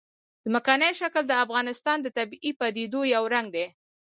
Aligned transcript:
ځمکنی 0.45 0.91
شکل 0.99 1.23
د 1.27 1.33
افغانستان 1.45 1.97
د 2.01 2.07
طبیعي 2.17 2.51
پدیدو 2.59 3.01
یو 3.15 3.23
رنګ 3.33 3.47
دی. 3.55 3.65